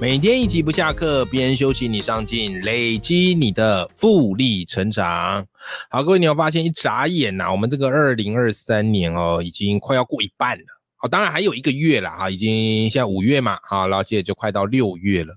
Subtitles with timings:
[0.00, 5.46] 每天一集不下课，边休息你上进，累积你的复利成长。
[5.90, 10.64] 好，各位，你有发现一眨眼呐，我们这个二零二三年哦，已经快要过一半了。
[10.96, 15.36] 好，当然还有一个月了哈，已经现在五月嘛，好，然后现在就快到六月了。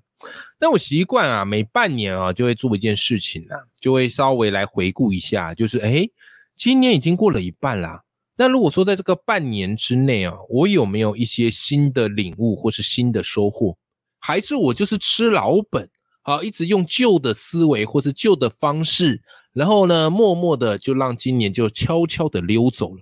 [0.62, 6.07] 那我习惯啊，每半年啊就会做一件事情啊，就会稍微来回顾一下，就是哎，
[6.55, 8.02] 今年已经过了一半啦。
[8.38, 13.77] 那如果说在这个半年之内啊，我有没有一些新的领悟或是新的收获？
[14.26, 15.90] 还是我就是吃老本
[16.22, 23.02] 啊，一直用旧的思维或是旧的方式，然后呢，默默的就让今年就悄悄的溜走了。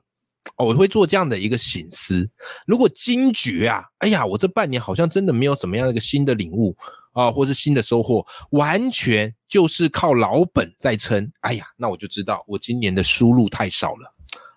[0.58, 2.28] 哦我会做这样的一个醒思。
[2.66, 6.76] 如果惊觉啊，哎呀，我这半年好像真的没有什么样的一个新的领悟
[7.13, 11.32] 啊，或是新的收获，完全就是靠老本在撑。
[11.41, 14.12] 哎呀，那我就知道我今年的输入太少了。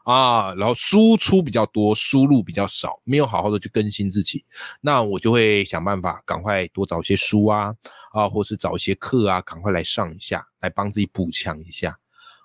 [0.05, 4.45] 啊，然后输出比较多，输入比较少，没有好好的去更新自己，
[4.81, 7.75] 那我就会想办法赶快多找些书啊，
[8.13, 11.99] 啊，或是找一些课啊，赶快来上一下，来帮自己补强一下。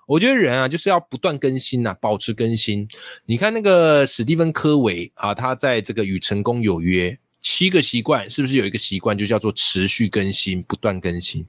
[0.06, 2.88] 我觉得人啊，就是要不断更新呐，保持更新。
[3.26, 11.46] 你看那个史蒂芬科维啊，他在这个与成功有约七个习惯，是不是有一个习惯就叫做持续更新，不断更新？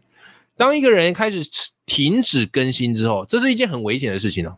[0.55, 1.43] 当一个人开始
[1.85, 4.57] 停止更新之后，这是一件很危险的事情哦。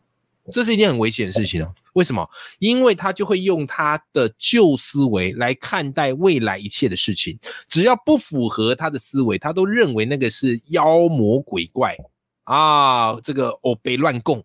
[0.51, 1.73] 这是一件很危险的事情哦。
[1.93, 2.29] 为什么？
[2.59, 11.95] 因为他就会用他的旧思维来看待未来一切的事情，只要不符合他的思维，他都认为那个是妖魔鬼怪
[12.43, 14.43] 啊，这个哦被乱供，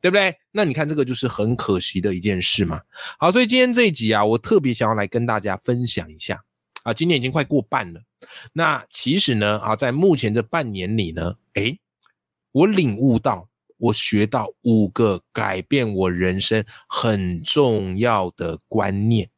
[0.00, 0.34] 对不对？
[0.50, 2.80] 那你看这个就是很可惜的一件事嘛。
[3.18, 6.42] 好，所以今天这一集啊，我特别想要来跟大家分享一下
[6.82, 8.00] 啊，今年已经快过半了，
[8.54, 11.78] 那其实呢啊，在目前这半年里呢，诶，
[12.52, 13.48] 我领悟到。
[13.78, 19.28] 我学到五个改变我人生很重要的观念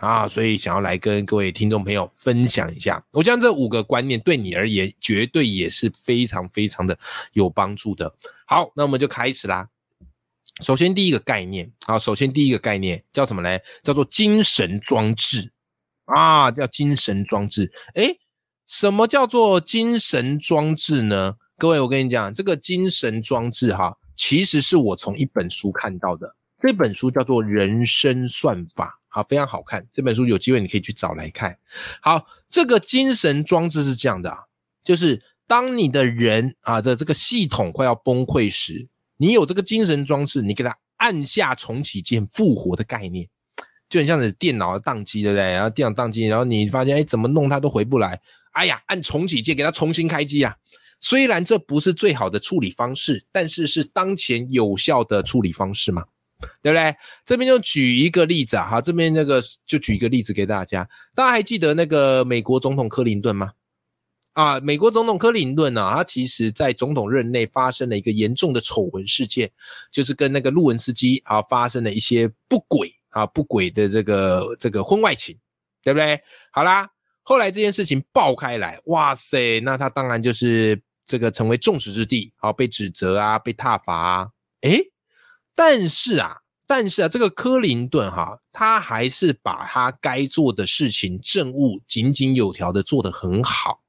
[0.00, 3.04] 啊，所以想要来跟各位听众朋友分享一下。
[3.10, 6.96] 我将这五个观念对你而言绝对也是非常非常的
[7.32, 8.14] 有帮助的。
[8.46, 9.68] 好，那我们就开始啦。
[10.60, 13.58] 首先第一个概念啊，首先第一个概念叫什么呢？
[13.82, 15.52] 叫做精神装置
[16.04, 17.72] 啊，叫精神装置。
[17.94, 18.18] 诶，
[18.66, 21.36] 什么叫做精神装置呢？
[21.60, 26.36] 各位，我跟你讲，这个精神装置哈，其实是我从一本书看到的。
[26.56, 29.84] 这本书叫做《人生算法》，好，非常好看。
[29.92, 31.58] 这本书有机会你可以去找来看。
[32.00, 34.38] 好，这个精神装置是这样的啊，
[34.84, 38.86] 就是当你的人啊的这个系统快要崩溃时，
[39.16, 43.28] 你有这个精神装置，你给它按下重启键复活的概念，
[43.88, 45.42] 就很像是电脑的宕机，对不对？
[45.50, 48.20] 然后电脑宕机，然后你发现哎，怎么弄它都回不来，
[48.52, 50.54] 哎呀，按重启键给它重新开机啊。
[51.00, 56.04] 虽然这不是最好的处理方式，但是是当前有效的处理方式嘛？
[56.62, 56.94] 对不对？
[57.24, 60.88] 这边就举一个例子啊，哈，这边那个就举一个例子给大家。
[61.12, 63.52] 大家还记得那个美国总统克林顿吗？
[64.34, 69.50] 啊，美国总统克林顿呢，他其实在总统任内发生了一个严重的丑闻事件，
[69.90, 75.36] 就是跟那个路文斯基啊发生了一些不轨啊不轨的这个这个婚外情，
[75.82, 76.20] 对不对？
[76.52, 76.88] 好啦，
[77.22, 80.80] 后来这件事情爆开来，哇塞，那他当然就是。
[81.08, 84.28] 这个成为众矢之的，好被指责啊，被挞伐啊，
[84.60, 84.92] 诶，
[85.56, 86.36] 但是啊，
[86.66, 93.80] 但是啊，这个克林顿哈，他还是把他该做的事情政务井井有条的做得很好。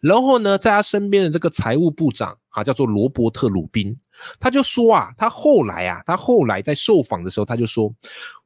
[0.00, 3.94] 然后呢，在他身边的这个财务部长啊，叫做罗伯特鲁宾，
[4.40, 7.94] 他就说啊，他后来啊，他后来在受访的时候，他就说，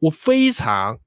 [0.01, 0.99] 我非常。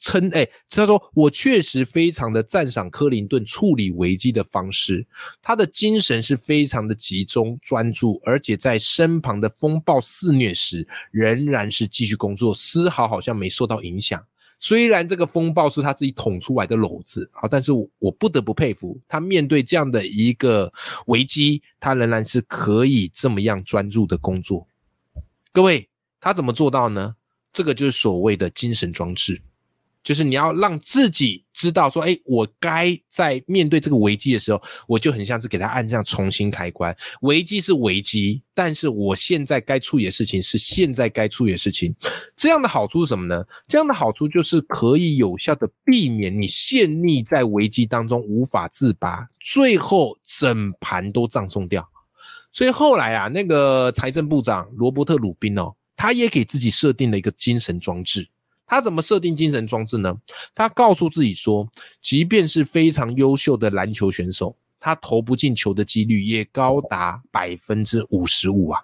[0.00, 5.06] 称哎，他说我确实非常的赞赏克林顿处理危机的方式，
[5.40, 14.20] 他的精神是非常的集中专注，而且在身旁的风暴肆虐时，仍然是继续工作，丝毫好像没受到影响。
[14.58, 20.70] 虽然这个风暴是他自己捅出来的篓子啊，但是我不得不佩服他面对这样的一个
[21.06, 24.66] 危机，他仍然是可以这么样专注的工作。
[25.52, 25.88] 各位，
[26.20, 27.16] 他怎么做到呢？
[27.52, 29.40] 这个就是所谓的精神装置。
[30.02, 36.96] 就是你要让自己知道说，哎，我该在面对这个危机的时候，我就很像是给他按这样重新开关。
[37.20, 41.94] 危机是危机，但是我现在该处理的事情是现在该处理的事情。
[42.34, 43.44] 这样的好处是什么呢？
[43.68, 51.86] 这样的好处就是可以有效的避免你陷溺在危机当中无法自拔，最后整盘都葬送掉。
[52.52, 55.74] 所以后来啊，那个财政部长罗伯特鲁宾哦。
[55.96, 58.26] 他也给自己设定了一个精神装置。
[58.70, 60.16] 他怎么设定精神装置呢？
[60.54, 61.68] 他告诉自己说，
[62.00, 68.80] 即便是非常优秀的篮球选手，他投不进球的几率也高达百分之五十五啊！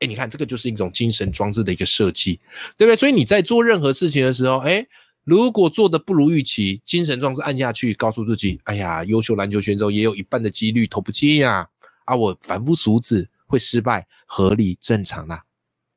[0.00, 2.40] 哎，你看这个就是一种精神装置的一个设计，
[2.76, 2.96] 对不对？
[2.96, 4.84] 所以你在做任何事情的时候，哎，
[5.22, 11.68] 如果做的不如预期，精神装置按下去，告诉自己，哎呀，优秀篮球选手也有一半的几率投不进呀！
[12.06, 15.44] 啊，我反复数子会失败，合理正常啦，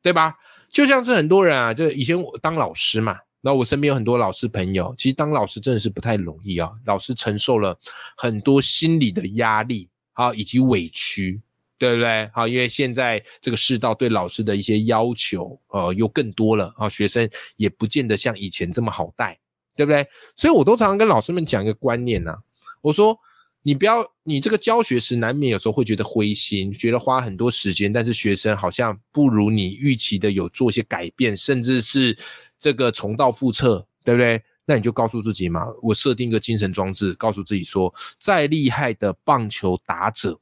[0.04, 0.36] 对吧？
[0.70, 6.72] 就像是很多人啊，就以前我当老师嘛，那我身边有很多老师朋友，其实当老师真的是不太容易啊。
[6.86, 7.78] 老师承受了
[8.18, 11.42] 很多心理的压力啊，以及委屈，
[11.78, 12.30] 对不对？
[12.34, 19.40] 好，因为现在这个世道对老师的一些要求，呃，又更多了啊，学生也不见得像以前这么好带，
[19.76, 20.06] 对不对？
[20.36, 22.38] 所以我都常常跟老师们讲一个观念呐，
[22.82, 23.18] 我说。
[23.68, 32.16] 你不要，你这个教学时难免有时候会觉得灰心，觉得花很多时间，但是学生好像不如你预期的有做一些改变，甚至是
[32.60, 34.40] 这个重蹈覆辙，对不对？
[34.68, 40.40] 那你就告诉自己嘛，我设定一个精神装置，告诉自己说，再厉害的棒球打者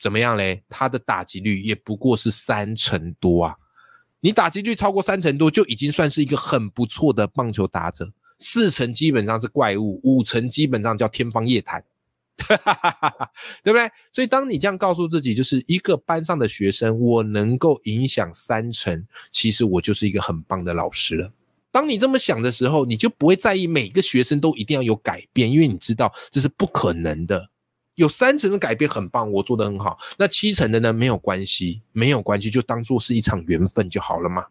[0.00, 0.62] 怎么样嘞？
[0.70, 3.54] 他的打击率也不过是三成多啊，
[4.20, 11.84] 你打击率超过三成多，就已经算是一个很不错的棒球打者，四成基本上是怪物，五成基本上叫天方夜谭。
[12.42, 13.30] 哈哈哈，
[13.62, 13.90] 对不对？
[14.12, 21.30] 所以当你这样告诉自己，就是一个班上的学生，我能够影响三成，其实我就是一个很棒的老师了。
[21.70, 27.48] 当你这么想的时候，你就不会在意每个学生都一定要有改变，因为你知道这是不可能的。
[27.94, 29.98] 有三成的改变很棒，我做的很好。
[30.16, 30.92] 那七成的呢？
[30.92, 34.44] 没有关系，没有关系，就当做是一场缘分就好了嘛，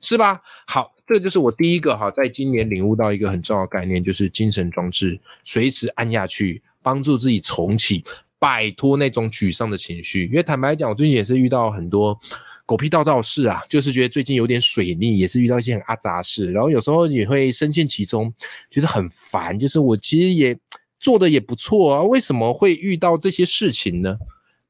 [0.00, 0.40] 是吧？
[0.66, 6.62] 好，这就是我第一个哈，在今年领悟到一个很重要的概念，就是精神装置，随时按下去。
[6.88, 8.02] 帮助自己重启，
[8.38, 10.24] 摆脱那种沮丧的情绪。
[10.24, 12.18] 因为坦白讲，我最近也是遇到很多
[12.64, 18.32] 狗屁倒道事啊，就是觉得最近有点水逆，也是遇到一些很阿杂事，然后有时候也会深陷其中，
[18.70, 19.58] 觉得很烦。
[19.58, 20.58] 就是我其实也
[20.98, 24.16] 做的也不错啊，为什么会遇到这些事情呢？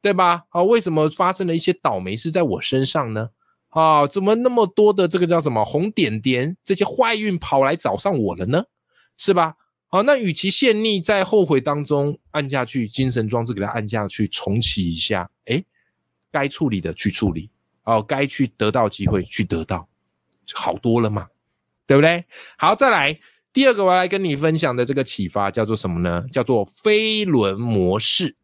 [0.03, 0.43] 对吧？
[0.49, 3.29] 啊，为什么发生了一些倒霉事在我身上呢？
[3.69, 8.65] 啊，怎么那么多的这个叫什么红点点，这些坏运跑来找上我了呢？
[9.17, 9.55] 是吧？
[9.90, 15.64] 好，那与其陷溺在后悔当中，按下去精神装置给它按下去重启一下，哎，
[16.31, 17.49] 该处理的去处理，
[17.85, 19.88] 哦，该去得到机会去得到，
[20.52, 21.29] 好多了嘛，
[21.87, 22.23] 对不对？
[22.58, 23.19] 好，再来
[23.50, 26.23] 第二个，我要来跟你分享的这个启发叫做什么呢？
[26.31, 28.37] 叫做飞轮模式。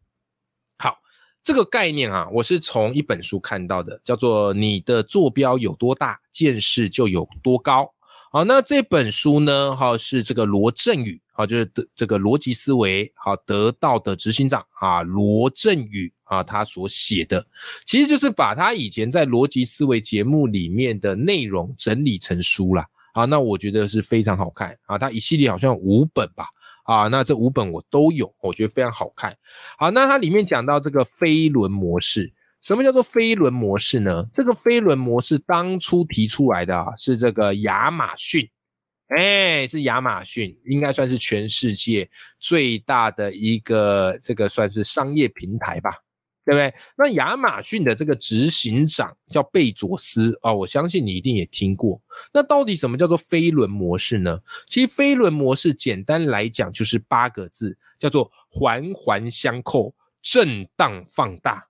[0.77, 0.97] 好，
[1.43, 7.93] 这个概念啊，我是从一本书看到的，叫做你的坐标有多大，见识就有多高。
[8.31, 9.75] 好，那这本书呢？
[9.75, 17.45] 哈，是这个罗振宇，好，就是的这个逻辑思维，好，得到的执行长啊，罗振宇啊，他所写的，
[17.85, 23.25] 其实就是把他以前在逻辑思维节目里面的内容整理成书了啊。
[23.25, 26.47] 那我觉得是非常好看啊，他一系列好像五本吧
[26.85, 29.35] 啊，那这五本我都有，我觉得非常好看。
[29.77, 32.31] 好，那它里面讲到这个飞轮模式。
[32.61, 34.25] 什么叫做飞轮模式呢？
[34.33, 38.49] 这个飞轮模式当初提出来的啊，是这个亚马逊，
[39.09, 42.09] 哎，是亚马逊，应该算是全世界
[42.39, 45.91] 最大的一个这个算是商业平台吧，
[46.43, 46.73] 对不对？
[46.97, 52.01] 那亚马逊的这个执行长叫贝佐斯啊，我相信你一定也听过。
[52.33, 54.39] 那到底什么叫做飞轮模式呢？
[54.67, 61.67] 其实飞轮模式简单来讲就是八个字，叫做环环相扣，震荡放大。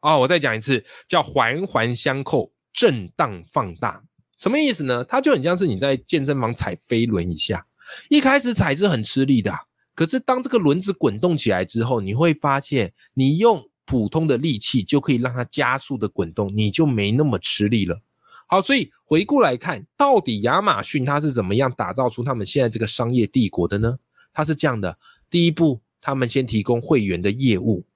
[0.00, 4.02] 哦，我再讲一次，叫环环相扣，震荡放大，
[4.36, 5.02] 什么意思呢？
[5.04, 7.66] 它就很像是你在健身房踩飞轮一下，
[8.10, 9.52] 一开始踩是很吃力的，
[9.94, 17.98] 可是当这个轮子滚动起来之后，你会发现，你用普通的力气就可以让它加速的滚动，你就没那么吃力了。
[18.46, 23.98] 好，所以回顾来看，到底亚马逊它是怎么样打造出他们现在这个商业帝国的呢？
[24.32, 24.98] 它是这样的，
[25.30, 27.86] 第一步，他们先提供会员的业务。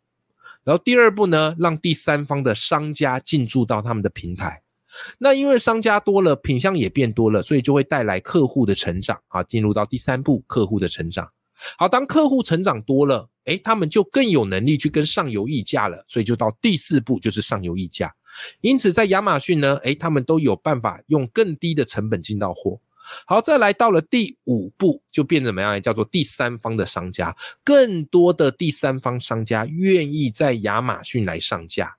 [0.64, 4.62] 然后第二步呢，让第三方的商家进驻到他们的平台。
[5.18, 9.42] 那因为商家多了，品相也变多了，所以就会带来客户的成长啊。
[9.42, 11.30] 进入到第三步，客户的成长。
[11.76, 16.04] 好，当客户成长多了，诶，他们就更有能力去跟上游议价了。
[16.08, 18.14] 所以就到第四步，就是上游议价。
[18.62, 22.80] 因此在亚马逊呢，诶，他们都有办法用更低的成本进到货。
[23.26, 25.82] 好，再来到了第五步，就变怎么样？
[25.82, 31.96] 叫做第三方的商家，更多的第三方商家愿意在亚马逊来上架，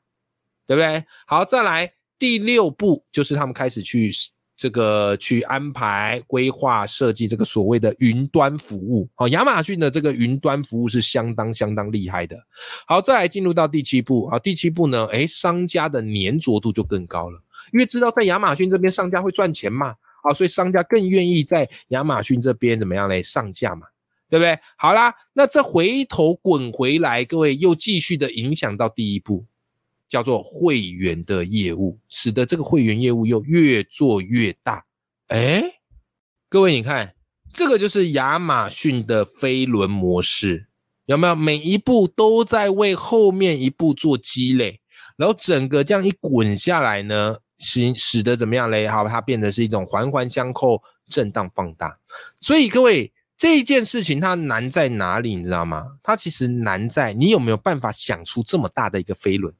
[0.65, 1.03] 对不对？
[1.27, 4.11] 好，再来第六步，就是他们开始去
[4.55, 9.09] 这个去安排、规划、设计这个所谓的云端服务。
[9.15, 12.37] 好，亚马逊的这个云端服务是相当相当厉害的。
[12.85, 17.41] 好，再来进入到第七步啊，第七步呢，诶，商家的粘着度就更高了。
[17.73, 23.87] 因为知道在亚马逊这边商家会赚钱嘛，啊，所以商家更愿意在亚马逊这边怎么样嘞上架嘛，
[24.29, 24.55] 对不对？
[24.77, 29.43] 好啦，那这回头滚回来，各位又继续的影响到第一步，
[30.11, 34.83] 叫做会员的业务，使得这个会员业务又越做越大。
[35.27, 35.63] 哎，
[36.49, 37.15] 各位你看，
[37.53, 40.67] 这个就是亚马逊的飞轮模式。
[41.05, 44.81] 有没有每一步都在为后面一步做积累，
[45.15, 48.85] 然后整个这样一滚下来呢，使使得怎么样嘞？
[48.89, 51.97] 好，它变得是一种环环相扣、震荡放大。
[52.41, 55.35] 所以各位，这一件事情它难在哪里？
[55.35, 55.87] 你知道吗？
[56.03, 59.53] 它其实难在你有没有办法想出这么大的一个飞轮？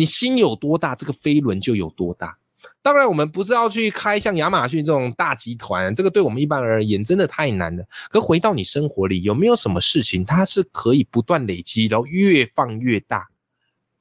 [0.00, 2.38] 你心有多大，这个飞轮就有多大。
[2.80, 7.84] 当然，我们不是要去开像亚马逊这种大集团，这个对我们一般而言真的太难了。
[8.08, 13.28] 可回到你生活里，有没有什么事情它是可以不断累积，然后越放越大？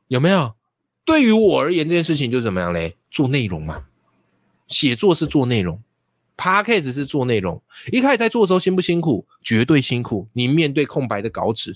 [0.07, 0.53] 有没有？
[1.03, 2.95] 对于我而言，这件事情就怎么样嘞？
[3.11, 3.83] 做内容嘛，
[4.69, 5.81] 写作是做内容
[6.37, 7.61] ，podcast 是做内容。
[7.91, 9.27] 一开始在做的时候，辛不辛苦？
[9.43, 10.29] 绝对辛苦。
[10.31, 11.75] 你面对空白的稿纸，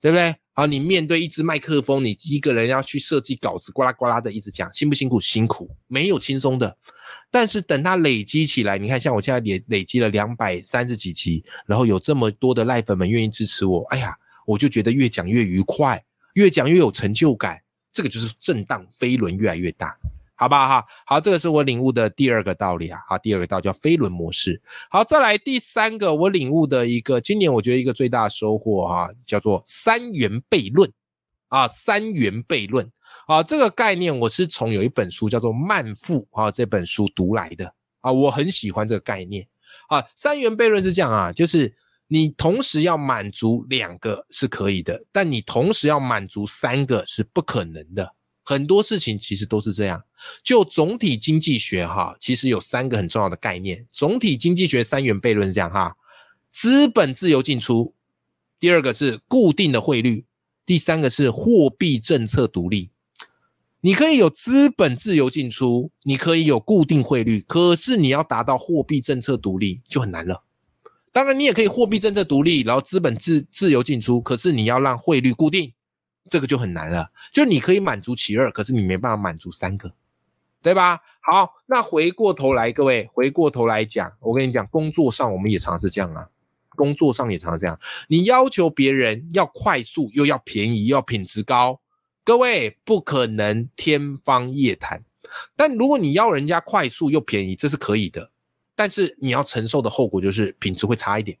[0.00, 0.36] 对不对？
[0.60, 5.18] 啊，你面对一支麦克风，你一个人要去设计稿子，呱啦呱啦的一直讲，辛不辛苦？
[5.18, 6.76] 辛苦，没有轻松的。
[7.30, 14.14] 但是等它累积起来，你看，像我现在累累积了两百三十几集，然后有这么多的赖粉们愿意支持我，哎呀，
[14.44, 17.58] 我就觉得越讲越愉快，越讲越有成就感。
[17.90, 19.96] 这个就是震荡飞轮越来越大。
[20.40, 20.86] 好不好哈？
[21.04, 22.98] 好，这个是我领悟的第二个道理啊。
[23.06, 24.58] 好，第二个道叫飞轮模式。
[24.88, 30.90] 好，再来第三个，我领悟的一个，今年我觉得一个最大的收获哈，叫做三元悖论
[31.48, 31.68] 啊。
[31.68, 32.90] 三元悖论
[33.26, 37.70] 啊，这个概念我是从有一本书叫做《慢富》啊这本书读来的
[38.00, 39.46] 啊，我很喜欢这个概念
[39.90, 40.02] 啊。
[40.16, 41.70] 三元悖论是这样啊，就是
[42.08, 48.14] 你同时要满足两个是可以的，但你同时要满足三个是不可能的。
[48.50, 50.02] 很多事情其实都是这样。
[50.42, 53.86] 就总体经济学哈，其实有三个很重要的概念。
[53.92, 55.96] 总体经济学三元悖论是这样哈：
[56.50, 57.94] 资本自由进出，
[58.58, 60.24] 第二个是固定的汇率，
[60.66, 62.90] 第三个是货币政策独立。
[63.82, 70.42] 你可以有资本自由进出，你可以有固定汇率，可是你要达到货币政策独立就很难了。
[71.12, 75.72] 当然，你也可以货币政策独立，然后资本自自由进出，可是你要让汇率固定。
[76.28, 79.92] 这个就很难了，就你可以满足其二，可是你没办法满足三个，
[80.62, 81.00] 对吧？
[81.20, 86.28] 好，那回过头来，各位回过头来讲，我跟你讲，工作上我们也常常是这样啊，
[86.76, 91.80] 工作上也常常这样，你要求别人要快速又要便宜又要品质高，
[92.22, 95.02] 各位不可能天方夜谭。
[95.56, 98.30] 但如果你要人家快速又便宜，这是可以的，
[98.76, 101.38] 但是你要承受的后果就是品质会差一点，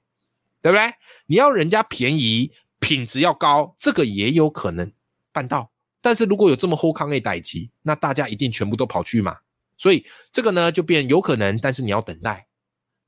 [0.62, 0.92] 对不对？
[1.26, 2.52] 你要人家便宜。
[2.80, 4.90] 品质要高，这个也有可能
[5.30, 5.70] 办到。
[6.00, 9.36] 但是如果有这么后康 A 代级，那大家一定全部都跑去嘛。
[9.76, 12.46] 所以这个呢就变有可能，但是你要等待。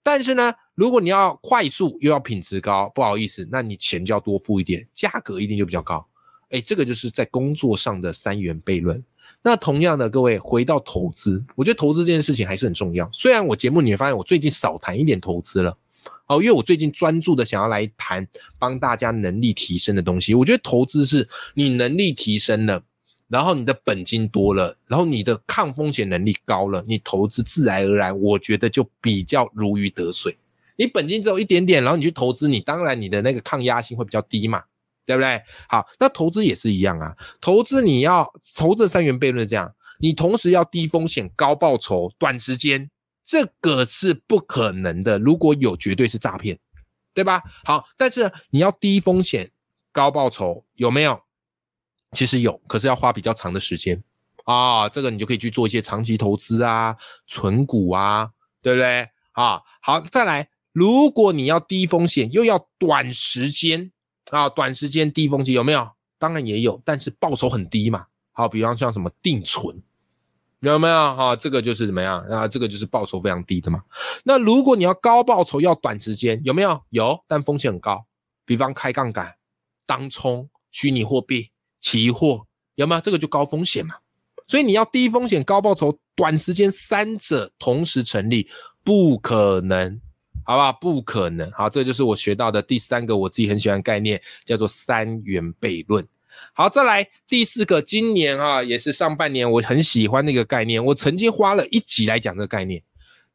[0.03, 6.07] 但是呢，如果你要快速又要品质高，不好意思，那你钱就要多付一点，价格一定就比较高。
[6.51, 9.03] 哎，这个就是在工作上的三元悖论。
[9.43, 13.09] 那同样的，各位回到投资，我觉得投资这件事情还是很重要。
[13.13, 15.77] 虽然我节目你会发现我最近少谈一点投资了。
[16.27, 18.27] 哦，因为我最近专注的想要来谈
[18.59, 20.35] 帮大家能力提升的东西。
[20.35, 22.83] 我觉得投资是你能力提升了，
[23.29, 30.37] 然后你的本金多了，然后你的抗风险能力高了，你投资自然而然，我觉得就比较如鱼得水。
[30.77, 34.63] 你本金只有一点点，然后你去投资，你当然你的那个抗压性会比较低嘛，
[35.05, 35.43] 对不对？
[35.69, 42.91] 好，那投资也是一样啊，投资你要投资三元悖论这样，你同时要低风险高报酬，短时间。
[43.25, 46.59] 这个是不可能的，如果有，绝对是诈骗，
[47.15, 47.43] 对吧？
[47.65, 49.51] 好，但是你要低风险
[49.93, 51.21] 高报酬，有没有？
[52.13, 54.03] 其实有，可是要花比较长的时间
[54.45, 54.89] 啊。
[54.89, 59.09] 这个你就可以去做一些长期投资啊，存股啊，对不对？
[59.33, 63.91] 啊，好，再来，如果你要低风险又要短时间
[64.31, 65.91] 啊，短时间低风险有没有？
[66.19, 68.07] 当然也有，但是报酬很低嘛。
[68.33, 69.83] 好，比方像什么定存。
[70.71, 71.35] 有没有哈？
[71.35, 72.47] 这个就是怎么样啊？
[72.47, 73.83] 这个就是报酬非常低的嘛。
[74.25, 76.81] 那如果你要高报酬，要短时间，有没有？
[76.91, 78.07] 有，但风险很高。
[78.45, 79.35] 比方开杠杆、
[79.87, 81.51] 当冲、虚拟货币、
[81.81, 83.01] 期货，有没有？
[83.01, 83.97] 这个就高风险嘛。
[84.47, 88.49] 所以你要低风险高报酬，短时间三者同时成立，
[88.85, 90.01] 不可能，
[90.45, 90.73] 好不好？
[90.73, 91.51] 不可能。
[91.53, 96.07] 好，这就是我学到的第三个我自己很喜欢概念，叫做三元悖论。
[96.53, 100.85] 好，再来第四个，今年啊也是上半年，我很喜欢那个概念。
[100.85, 102.83] 我曾经花了一集来讲这个概念，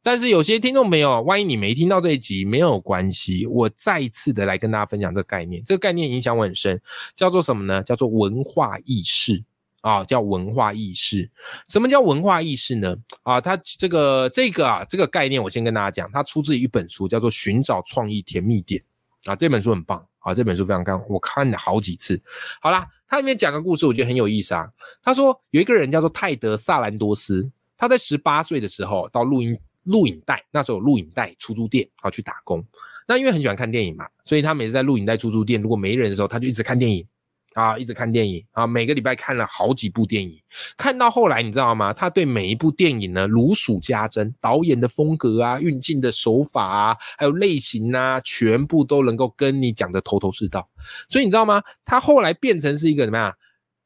[0.02, 5.62] 但是有些听众朋友，万一你没听到这一集，没有关系，我再一次的来跟大家分享这个概念。
[5.64, 6.80] 这个概念影响我很深，
[7.16, 7.82] 叫做什么呢？
[7.82, 9.44] 叫做文化意识。
[9.80, 11.30] 啊，叫文化意识。
[11.68, 12.96] 什么叫文化意识呢？
[13.22, 18.80] 啊，它这个这个啊，这个概念我先跟大家讲，它出自于一本书，叫做《寻找创意甜蜜点》
[19.24, 22.20] 啊，这本书很棒啊，这本书非常刚，我看了好几次。
[22.60, 24.68] 好啦，它里面讲个故事，我觉得很有意思啊。
[25.02, 32.64] 他说有一个人叫做泰德·萨兰多斯，他在十八岁的时候到录音录影带，那时候有录影带出租店啊去打工。
[33.06, 37.06] 那因为很喜欢看电影嘛，所以他每次在录影带出租店如果没人的时候，他就一直看电影。
[37.54, 40.40] 啊，一直看电影啊，每个礼拜看了好几部电影，
[40.76, 41.92] 看到后来你知道吗？
[41.92, 50.68] 他对每一部电影呢如数家珍，导演的风格啊、运镜的手法啊，还有类型啊，全部都能够跟你讲的头头是道。
[51.08, 51.62] 所以你知道吗？
[51.84, 53.34] 他后来变成是一个怎么样？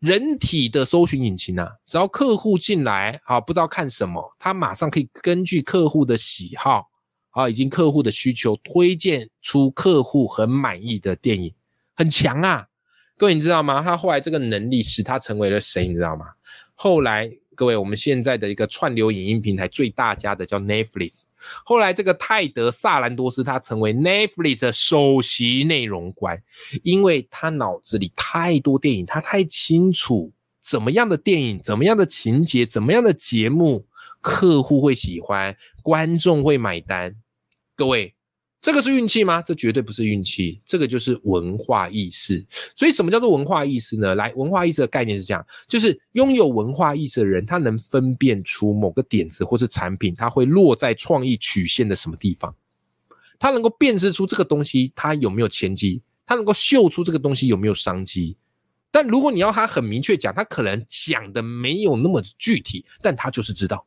[0.01, 6.91] 人体的搜寻引擎啊，只要客户进来啊，不知道看什么，他马上可以根据客户的喜好
[7.31, 11.55] 啊，以及客户的需求，推荐出客户很满意的电影，
[11.95, 12.67] 很强啊。
[13.17, 13.81] 各位你知道吗？
[13.83, 15.87] 他后来这个能力使他成为了谁？
[15.87, 16.27] 你知道吗？
[16.75, 21.23] 后来各位，我们现在的一个串流影音平台最大家的叫 Netflix。
[21.65, 26.43] 后来这个泰德·萨兰多斯他成为 Netflix 的首席内容官，
[26.83, 33.87] 因为他脑子里太多电影，他太清楚怎么样的电影、怎么样的情节、怎么样的节目
[34.21, 37.15] 客户会喜欢，观众会买单。
[37.77, 38.15] 各位。
[38.63, 39.43] 这个是运气吗？
[39.43, 42.47] 这绝对不是运气，这个就是文化意识。
[42.77, 44.15] 所以什么叫做文化意识呢？
[44.15, 52.55] 来，文化意识的概念是这样：就是拥有文化意识的人，他能分辨出某个点子或是产品，它会落在创意曲线的什么地方，
[53.37, 58.37] 他能够辨识出这个东西它有没有前机，他能够嗅出这个东西有没有商机。
[58.93, 63.85] 但如果你要他很明确讲，他可能讲的没有那么具体，但他就是知道。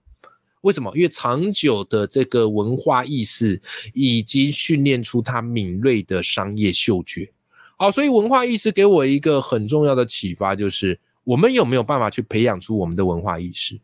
[0.66, 0.92] 为什么？
[0.96, 3.62] 因为长久的这个文化意识
[3.94, 7.32] 已经训练出他敏锐的商业嗅觉。
[7.78, 13.80] 好，所以文化意识给我一个很重要的启发，就是我们有没有办法去培养出我们的文化意识？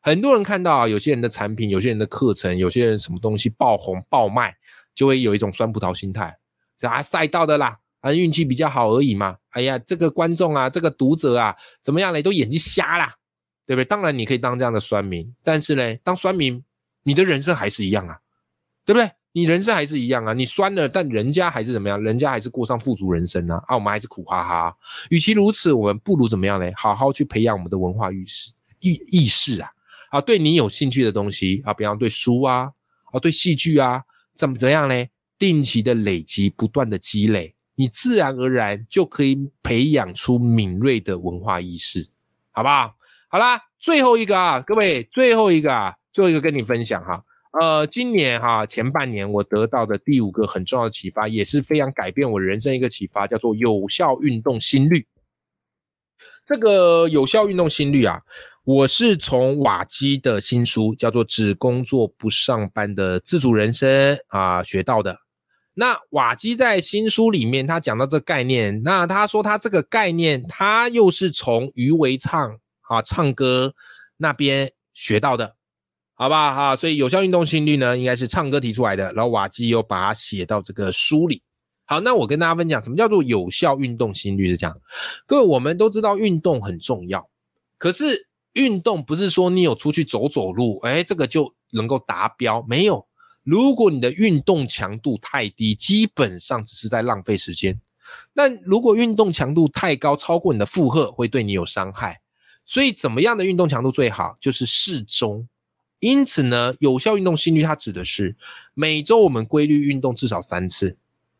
[0.00, 4.56] 很多人看到啊，有些人的产品、有些人的课程、有些人什么东西爆红爆卖，
[4.94, 6.34] 就会有一种酸葡萄心态，
[6.78, 9.36] 这啊赛道的啦，啊运气比较好而已嘛。
[9.50, 12.22] 哎呀，这个观众啊，这个读者啊，怎么样嘞？
[12.22, 13.14] 都眼睛瞎啦。
[13.68, 13.84] 对不对？
[13.84, 16.64] 当然你可以当这样的酸民，但是呢，当酸民，
[17.02, 18.18] 你的人生还是一样啊，
[18.86, 19.10] 对不对？
[19.32, 22.02] 你人生还是一样啊，你酸了，但人家还是怎么样？
[22.02, 24.76] 人家还是过上富足人生啊，啊，我们还是苦哈哈。
[25.10, 26.72] 与其如此，我们不如怎么样呢？
[26.74, 28.50] 好好去培养我们的文化意识
[28.80, 29.70] 意意识啊，
[30.08, 32.72] 啊，对你有兴趣的东西啊，比方对书啊，
[33.12, 34.02] 啊，对戏剧啊，
[34.34, 35.06] 怎么怎样呢？
[35.38, 42.08] 定期的累积，不断的积累，你自然而然就可以培养出敏锐的文化意识，
[42.50, 42.96] 好不好？
[43.30, 47.22] 好啦，最后一个啊，各位，最后一个啊，最后一个跟你分享哈，
[47.60, 55.06] 呃，今年哈前半年我得到的第五个很重要的启发，也是非常改变我人生一个启发，叫做有效运动心率。
[56.46, 58.22] 这个有效运动心率啊，
[58.64, 65.18] 我是从瓦基的新书叫做《只工作不上班的自主人生》啊学到的。
[65.74, 72.58] 那瓦基在新书里面他讲到这概念，那他说他这个概念，他又是从余维畅。
[72.88, 73.74] 啊，唱歌
[74.16, 75.54] 那边学到的，
[76.14, 76.54] 好吧？
[76.54, 81.42] 哈，所以有效运动心率呢，应该是唱歌提出来的，然后瓦基又把它写到这个书里。
[81.84, 84.48] 好，那我跟大家分享，什么叫做有效运动心率？
[84.48, 84.80] 是这样，
[85.26, 87.28] 各位，我们都知道运动很重要，
[87.78, 93.06] 可是运动不是说你有出去走走路，哎，这个就能够达标，没有。
[93.42, 97.80] 如果你的运动强度太低，基本上只是在浪费时间。
[98.34, 102.20] 那如果运动强度太高，超过你的负荷，会对你有伤害。
[102.68, 104.36] 所以，怎么样的运动强度最好？
[104.38, 105.48] 就是适中。
[106.00, 108.36] 因此呢，有效运动心率它指的是
[108.74, 110.98] 每周我们规律运动至少三次，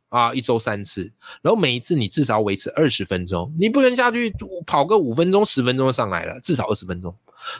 [0.08, 1.12] 啊，一周三次，
[1.42, 4.32] 然后每一次你至少维持二十分钟，你不能下去
[4.66, 7.14] 跑个五分钟、十分钟就上来了，至少二十分钟。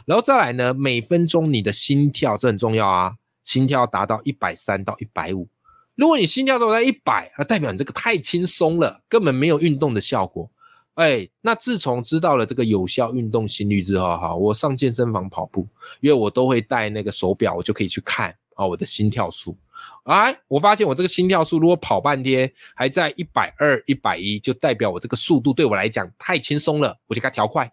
[0.07, 5.47] 然后再来呢，每分钟你的心跳这很重要啊，心跳达到一百三到一百五。
[5.95, 10.51] 如果你心跳都在一百，啊，代表你这个太轻松了，根本没有运动的效果。
[10.99, 15.65] 哎，那自从知道了这个有效运动心率之后，哈，我上健身房跑步，
[16.01, 19.57] 因为我都会带那个手表，我就可以去看啊我的心跳数。
[20.03, 27.73] 哎，我发现我这个心跳数如果跑半天还在一百二、一百一，就代表我这个速度对我来讲太轻松了，我就给它调快，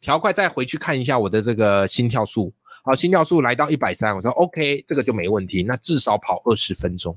[0.00, 2.52] 调快再回去看一下我的这个心跳数。
[2.82, 5.62] 好，心跳数来到一百三，我说 OK，这个就没问题。
[5.62, 7.16] 那至少跑二十分钟，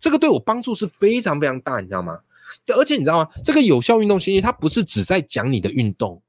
[0.00, 2.18] 这个对我帮助是非常非常大，你知道吗？
[2.74, 3.30] 而且你知道吗？
[3.44, 6.22] 这个有效运动心率，它不是只在讲你的运动。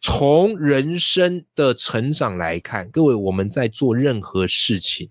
[0.00, 5.08] 从人生的成长来看，各位我们在做任何事情，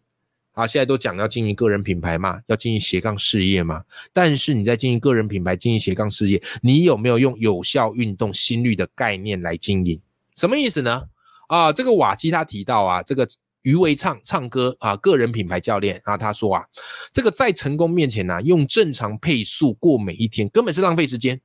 [0.53, 3.83] 啊，现在都讲要经营个人品牌嘛，要经营斜杠事业嘛。
[4.13, 9.99] 但是你在经营个人品牌、经营斜杠事业，你有没有用有效运动心率的概念来经营？
[10.35, 11.03] 什么意思呢？
[11.47, 13.27] 啊，这个瓦基他提到啊，这个
[13.65, 16.65] 余为唱唱歌啊，个人品牌教练啊，他说啊，
[17.11, 21.41] 这个在成功面前呢，用正常配速过每一天，根本是浪费时间，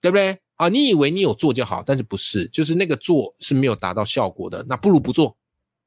[0.00, 0.38] 对不对？
[0.56, 5.36] 啊，你以为你有做就好，但是不是，就是那个做是没有达到效果的，那不如不做。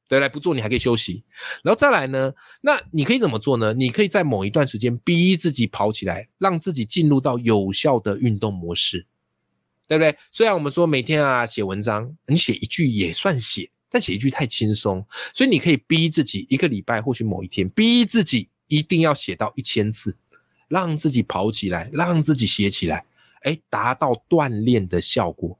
[0.10, 1.24] 对来不做，你还可以休息，
[1.63, 2.32] 然后再来呢？
[2.62, 3.74] 那你可以怎么做呢？
[3.74, 9.08] 你可以在某一段时间逼自己跑起来，让自己进入到有效的运动模式，
[9.88, 10.16] 对不对？
[10.32, 20.18] 虽然我们说每天啊写文章，你写一句也算写，但写一句太轻松，所以你可以逼自己一个礼拜，或许某一天，逼自己一定要写到一千字，
[20.68, 23.06] 让自己跑起来，让自己写起来，
[23.44, 25.60] 哎，达到锻炼的效果。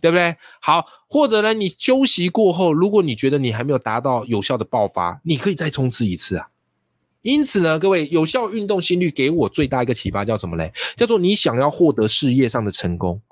[0.00, 0.36] 对不对？
[0.60, 1.54] 好，或者呢？
[1.54, 6.48] 你休息过后，如果你觉得你还没有达到有效的爆发，你可以再冲刺一次啊。
[7.20, 10.72] 因此呢，各位，有效运动心率给我最大一个启发叫什么嘞？
[10.96, 13.22] 叫做你想要获得事业上的成功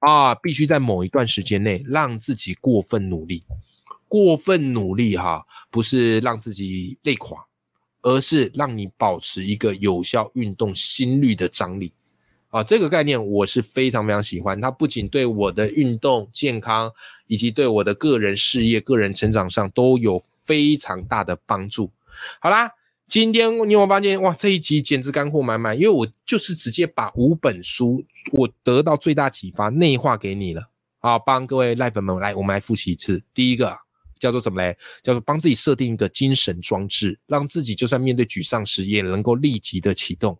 [0.00, 3.42] 啊，必须在某一段时间内让自己过分努力。
[4.14, 7.36] 过分努力哈，不是让自己累垮，
[8.00, 11.92] 而是让你保持一个有效运动心率的张力。
[12.50, 14.60] 啊，这个概念我是非常非常喜欢。
[14.60, 16.88] 它不仅对我的运动健康，
[17.26, 21.90] 以及对我的个人事业、个人成长上都有非常大的帮助。
[22.38, 22.70] 好啦，
[23.08, 24.32] 今天你有没有发现哇？
[24.32, 30.62] 这一集简直干货满满，因为我就是直接把五本书我得到最大启发内化给你了。
[31.00, 33.20] 好，帮各位赖粉们来，我们来复习一次。
[33.34, 33.76] 第一个。
[34.18, 34.76] 叫做什么嘞？
[35.02, 40.38] 叫做帮自己设定一个精神装置，让自己就算面对沮丧时也能够立即的启动。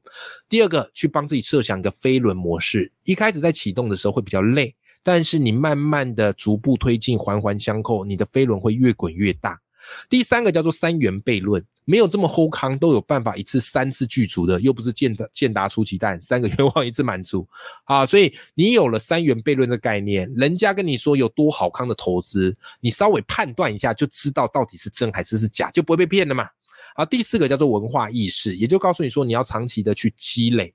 [0.49, 9.61] 第二个，去帮自己设想一个飞轮模式，一开始在启动的时候会比较累，但是你慢慢的逐步推进，环环相扣，你的飞轮会越滚越大。
[10.09, 17.47] 第三个叫做三元悖论，没有这么厚康都有办法一次三次具足的，又不是健达健达出奇蛋，三个愿望一次满足
[17.85, 18.07] 啊！
[18.07, 26.49] 所以你有了三元悖论的概念，人家跟你说有多好康的投资，你稍微判断一下就知道到底是真还是是假，就不会被骗了嘛。
[26.95, 30.73] 啊，第四个叫做文化意识，也就告诉你说你要长期的去积累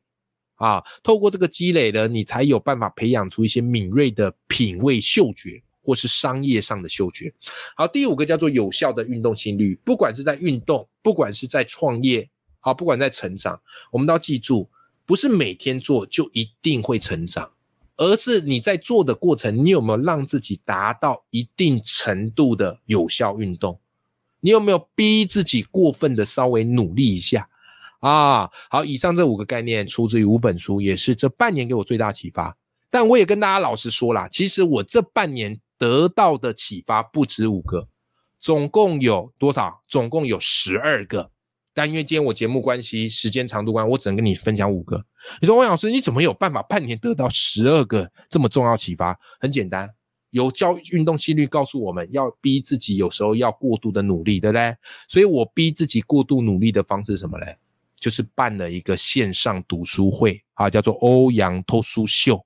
[0.56, 5.64] 啊，透过这个积累呢，你才有办法培养出一些敏锐的品味嗅觉。
[5.90, 7.34] 或是商业上的嗅觉。
[7.76, 13.60] 好，第五个叫做有效的运动心率，不管是在运动，不管是在创业，好，不管在成长，
[13.92, 14.70] 我们都要记住，
[15.08, 17.50] 不是每天做就一定会成长，
[17.98, 23.80] 而是你在做的过程，你有没有让自己达到一定程度的有效运动？
[24.42, 27.50] 你有没有逼自己过分的稍微努力一下
[28.02, 28.48] 啊？
[28.70, 32.56] 好，以上这五个概念出自于五本书，也是这半年给我最大启发。
[32.90, 35.60] 但我也跟大家老实说啦，其实我这半年。
[35.80, 37.88] 得到的启发不止五个，
[38.38, 39.82] 总共有多少？
[39.88, 41.32] 总共有十二个。
[41.74, 45.02] 但因为今天我节目关系、时间长度关，我只能跟你分享五个。
[45.40, 49.18] 你说，汪老师，你怎么有办法半年得到十二个这么重要启发？
[49.40, 49.90] 很简单，
[50.32, 54.76] 有教运动心率告诉我们要逼自己，有时候要过度的努力，对不对？
[55.08, 57.58] 所以我逼自己过度努力的方式是什么嘞？
[57.96, 62.46] 就是办了一个线上读书会啊，叫做欧阳偷书秀。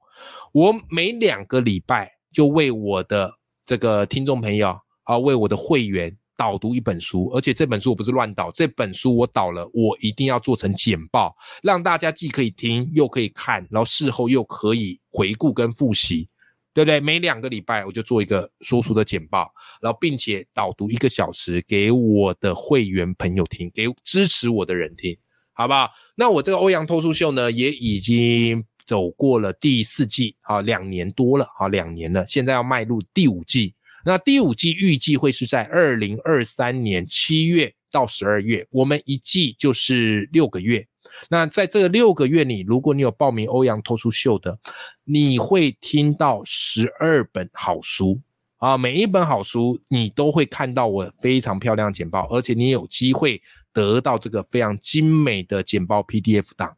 [0.52, 2.12] 我每两个礼拜。
[2.34, 3.32] 就为我的
[3.64, 16.28] 这个听众朋友啊，为我的会员导读一本书，而且这本书我不是乱导，这本书我导了，我一定要做成简报，让大家既可以听又可以看，然后事后又可以回顾跟复习，
[16.74, 17.00] 对不对？
[17.00, 25.16] 每两个礼拜我就做一个说书的简报，然后并且导读一个小时给我的会员朋友听，给支持我的人听，
[25.52, 25.92] 好不好？
[26.16, 28.66] 那我这个欧阳脱书秀呢，也已经。
[28.86, 33.74] 走过了第四季，好两年多了，好两年了，现在要迈入第五季。
[34.06, 40.86] 那第五季预计会是在二零二三年七月到十二月，我们一季就是六个月。
[41.30, 44.60] 那在这六个月里，如果你有报名欧阳脱书秀的，
[45.04, 48.19] 你会听到十二本好书
[48.58, 53.41] 啊，每一本好书你都会看到我非常漂亮简报，而且你有机会
[53.72, 56.76] 得到这个非常精美的简报 PDF 档。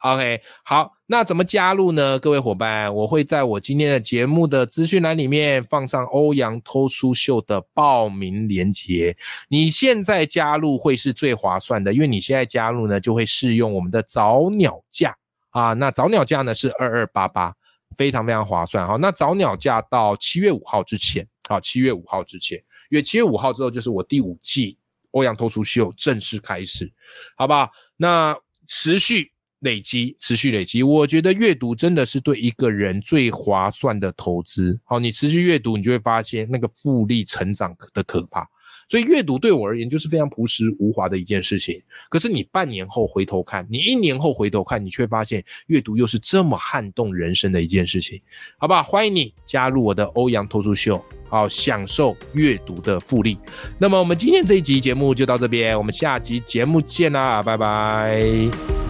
[0.00, 2.18] OK，好，那怎么加入呢？
[2.18, 9.14] 各位伙伴，我会在我今天的节目的资讯栏里面放上欧阳偷书秀的报名链接。
[9.48, 15.14] 你现在加入会是最划算的，因为你现在加入呢，就会试用我们的早鸟价
[15.50, 15.74] 啊。
[15.74, 17.54] 那早鸟价呢是二二八八，
[17.94, 18.86] 非常非常划算。
[18.86, 22.56] 好，那早鸟价到七月五号之前，好，七月五号之前，
[22.88, 24.78] 因为七月五号之后就是我第五季
[25.10, 26.90] 欧阳偷书秀正式开始，
[27.36, 27.70] 好不好？
[27.98, 28.34] 那
[28.66, 29.29] 持续。
[29.60, 34.78] 累积，持续累积，我觉得阅读真的是对一个人最划算的投资。
[34.84, 38.48] 好，你持续阅读，你就会发现那个复利成长的可怕。
[38.88, 41.80] 所以阅读对我而言就是非常朴实无华的一件事情。
[42.08, 48.20] 可是你半年后回头看，你一年后回头看，你却发现阅读又是这么撼动人生的一件事情，
[48.58, 48.82] 好不好？
[48.82, 53.38] 欢迎你加入我的欧阳脱书秀，好享受阅读的复利。
[53.78, 58.89] 那么我们今天这一集节目就到这边，我们下集节目见啦，拜拜。